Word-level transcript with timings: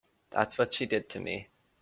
That's 0.31 0.57
what 0.57 0.73
she 0.73 0.87
did 0.87 1.09
to 1.09 1.19
me. 1.19 1.49